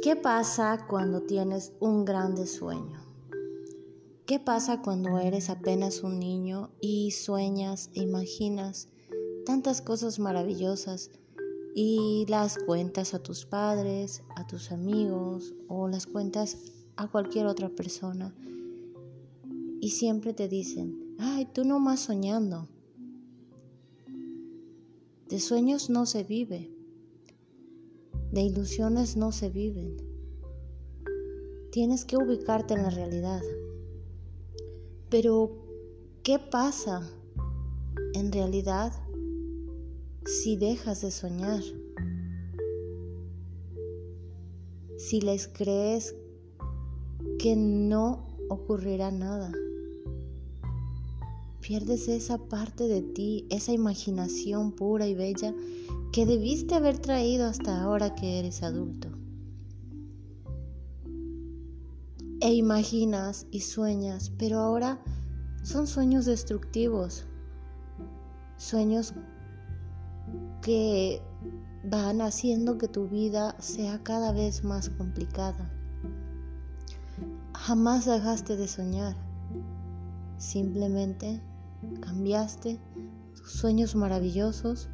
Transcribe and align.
¿Qué 0.00 0.14
pasa 0.14 0.86
cuando 0.88 1.22
tienes 1.22 1.72
un 1.80 2.04
grande 2.04 2.46
sueño? 2.46 3.00
¿Qué 4.26 4.38
pasa 4.38 4.80
cuando 4.80 5.18
eres 5.18 5.50
apenas 5.50 6.04
un 6.04 6.20
niño 6.20 6.70
y 6.80 7.10
sueñas 7.10 7.90
e 7.94 8.02
imaginas 8.02 8.88
tantas 9.44 9.82
cosas 9.82 10.20
maravillosas 10.20 11.10
y 11.74 12.26
las 12.28 12.58
cuentas 12.58 13.12
a 13.12 13.18
tus 13.18 13.44
padres, 13.44 14.22
a 14.36 14.46
tus 14.46 14.70
amigos 14.70 15.54
o 15.66 15.88
las 15.88 16.06
cuentas 16.06 16.58
a 16.96 17.08
cualquier 17.08 17.46
otra 17.46 17.68
persona 17.68 18.32
y 19.80 19.90
siempre 19.90 20.32
te 20.32 20.46
dicen, 20.46 21.16
ay, 21.18 21.46
tú 21.46 21.64
no 21.64 21.80
más 21.80 21.98
soñando. 21.98 22.68
De 25.28 25.40
sueños 25.40 25.90
no 25.90 26.06
se 26.06 26.22
vive. 26.22 26.77
De 28.32 28.42
ilusiones 28.42 29.16
no 29.16 29.32
se 29.32 29.48
viven. 29.48 29.96
Tienes 31.72 32.04
que 32.04 32.16
ubicarte 32.16 32.74
en 32.74 32.82
la 32.82 32.90
realidad. 32.90 33.40
Pero, 35.08 35.50
¿qué 36.22 36.38
pasa 36.38 37.08
en 38.12 38.30
realidad 38.30 38.92
si 40.26 40.56
dejas 40.56 41.00
de 41.00 41.10
soñar? 41.10 41.62
Si 44.98 45.22
les 45.22 45.48
crees 45.48 46.14
que 47.38 47.56
no 47.56 48.26
ocurrirá 48.50 49.10
nada. 49.10 49.52
Pierdes 51.60 52.08
esa 52.08 52.38
parte 52.38 52.88
de 52.88 53.02
ti, 53.02 53.46
esa 53.50 53.72
imaginación 53.72 54.72
pura 54.72 55.06
y 55.06 55.14
bella 55.14 55.54
que 56.12 56.24
debiste 56.24 56.74
haber 56.74 56.98
traído 56.98 57.46
hasta 57.46 57.82
ahora 57.82 58.14
que 58.14 58.38
eres 58.38 58.62
adulto. 58.62 59.08
E 62.40 62.54
imaginas 62.54 63.46
y 63.50 63.60
sueñas, 63.60 64.32
pero 64.38 64.60
ahora 64.60 65.02
son 65.62 65.86
sueños 65.86 66.24
destructivos, 66.24 67.26
sueños 68.56 69.12
que 70.62 71.20
van 71.84 72.20
haciendo 72.20 72.78
que 72.78 72.88
tu 72.88 73.08
vida 73.08 73.56
sea 73.58 74.02
cada 74.02 74.32
vez 74.32 74.64
más 74.64 74.88
complicada. 74.90 75.70
Jamás 77.54 78.06
dejaste 78.06 78.56
de 78.56 78.68
soñar, 78.68 79.16
simplemente 80.38 81.42
cambiaste 82.00 82.80
tus 83.34 83.52
sueños 83.52 83.94
maravillosos 83.94 84.88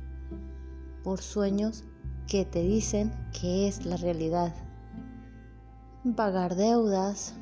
por 1.05 1.21
sueños 1.21 1.85
que 2.27 2.45
te 2.45 2.63
dicen 2.63 3.13
que 3.39 3.69
es 3.69 3.87
la 3.87 3.97
realidad. 3.97 4.55
Pagar 6.17 6.57
deudas, 6.57 7.35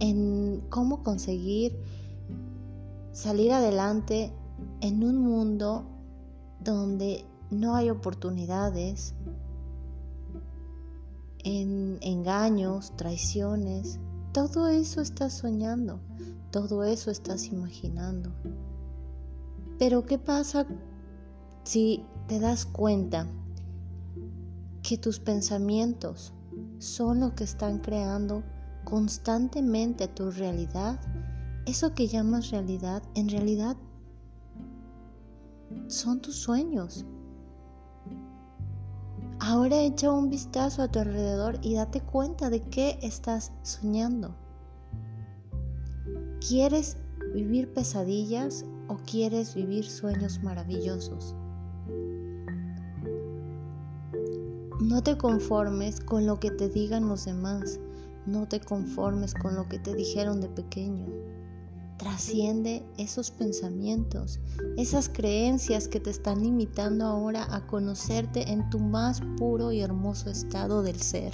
en 0.00 0.62
cómo 0.68 1.02
conseguir 1.02 1.76
salir 3.12 3.52
adelante 3.52 4.32
en 4.80 5.02
un 5.02 5.18
mundo 5.18 5.86
donde 6.62 7.24
no 7.50 7.74
hay 7.74 7.90
oportunidades, 7.90 9.14
en 11.44 11.98
engaños, 12.02 12.92
traiciones, 12.96 13.98
todo 14.32 14.68
eso 14.68 15.00
estás 15.00 15.32
soñando, 15.32 16.00
todo 16.50 16.84
eso 16.84 17.10
estás 17.10 17.46
imaginando. 17.46 18.30
Pero 19.78 20.04
¿qué 20.04 20.18
pasa 20.18 20.66
si 21.68 22.02
te 22.28 22.40
das 22.40 22.64
cuenta 22.64 23.26
que 24.82 24.96
tus 24.96 25.20
pensamientos 25.20 26.32
son 26.78 27.20
lo 27.20 27.34
que 27.34 27.44
están 27.44 27.80
creando 27.80 28.42
constantemente 28.84 30.08
tu 30.08 30.30
realidad, 30.30 30.98
eso 31.66 31.92
que 31.92 32.08
llamas 32.08 32.52
realidad, 32.52 33.02
en 33.14 33.28
realidad 33.28 33.76
son 35.88 36.22
tus 36.22 36.36
sueños. 36.36 37.04
Ahora 39.38 39.76
echa 39.82 40.10
un 40.10 40.30
vistazo 40.30 40.80
a 40.80 40.88
tu 40.88 41.00
alrededor 41.00 41.58
y 41.60 41.74
date 41.74 42.00
cuenta 42.00 42.48
de 42.48 42.62
qué 42.62 42.98
estás 43.02 43.52
soñando. 43.62 44.34
¿Quieres 46.48 46.96
vivir 47.34 47.70
pesadillas 47.74 48.64
o 48.88 48.96
quieres 49.04 49.54
vivir 49.54 49.84
sueños 49.84 50.42
maravillosos? 50.42 51.36
No 54.80 55.02
te 55.02 55.18
conformes 55.18 55.98
con 55.98 56.24
lo 56.24 56.38
que 56.38 56.52
te 56.52 56.68
digan 56.68 57.08
los 57.08 57.24
demás. 57.24 57.80
No 58.26 58.46
te 58.46 58.60
conformes 58.60 59.34
con 59.34 59.56
lo 59.56 59.68
que 59.68 59.80
te 59.80 59.92
dijeron 59.92 60.40
de 60.40 60.48
pequeño. 60.48 61.06
Trasciende 61.96 62.84
esos 62.96 63.32
pensamientos, 63.32 64.38
esas 64.76 65.08
creencias 65.08 65.88
que 65.88 65.98
te 65.98 66.10
están 66.10 66.44
limitando 66.44 67.06
ahora 67.06 67.52
a 67.52 67.66
conocerte 67.66 68.52
en 68.52 68.70
tu 68.70 68.78
más 68.78 69.20
puro 69.36 69.72
y 69.72 69.80
hermoso 69.80 70.30
estado 70.30 70.84
del 70.84 71.00
ser. 71.00 71.32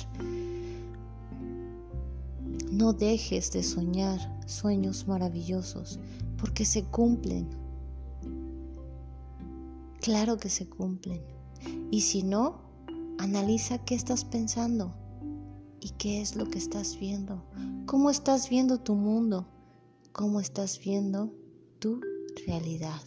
No 2.73 2.95
dejes 2.95 3.53
de 3.53 3.63
soñar 3.63 4.19
sueños 4.47 5.07
maravillosos 5.07 6.01
porque 6.39 6.65
se 6.65 6.85
cumplen. 6.85 7.47
Claro 10.01 10.39
que 10.39 10.49
se 10.49 10.67
cumplen. 10.67 11.21
Y 11.91 12.01
si 12.01 12.23
no, 12.23 12.64
Analiza 13.25 13.79
qué 13.79 13.95
estás 13.95 14.23
pensando 14.23 14.95
y 15.81 15.93
qué 15.93 16.21
es 16.21 16.37
lo 16.37 16.51
que 16.51 16.59
estás 16.59 17.01
viendo. 17.01 17.43
¿Cómo 17.87 18.11
estás 18.11 18.51
viendo 18.51 18.81
tu 18.81 18.97
mundo? 18.97 19.49
¿Cómo 20.13 20.41
estás 20.41 20.79
viendo 20.79 21.33
tu 21.79 22.03
realidad? 22.47 23.01